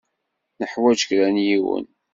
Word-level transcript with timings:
Neḥwaj 0.59 0.99
kra 1.09 1.27
n 1.35 1.37
yiwen. 1.45 1.85